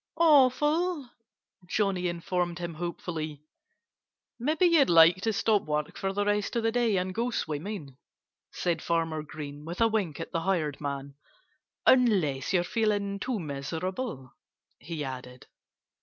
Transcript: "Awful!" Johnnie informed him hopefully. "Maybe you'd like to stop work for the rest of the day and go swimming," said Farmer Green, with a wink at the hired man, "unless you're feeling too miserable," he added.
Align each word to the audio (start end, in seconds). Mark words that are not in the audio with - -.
"Awful!" 0.17 1.11
Johnnie 1.67 2.07
informed 2.07 2.57
him 2.57 2.73
hopefully. 2.73 3.43
"Maybe 4.39 4.65
you'd 4.65 4.89
like 4.89 5.17
to 5.21 5.31
stop 5.31 5.65
work 5.65 5.95
for 5.95 6.11
the 6.11 6.25
rest 6.25 6.55
of 6.55 6.63
the 6.63 6.71
day 6.71 6.97
and 6.97 7.13
go 7.13 7.29
swimming," 7.29 7.97
said 8.51 8.81
Farmer 8.81 9.21
Green, 9.21 9.63
with 9.63 9.79
a 9.79 9.87
wink 9.87 10.19
at 10.19 10.31
the 10.31 10.41
hired 10.41 10.81
man, 10.81 11.17
"unless 11.85 12.51
you're 12.51 12.63
feeling 12.63 13.19
too 13.19 13.39
miserable," 13.39 14.33
he 14.79 15.03
added. 15.03 15.45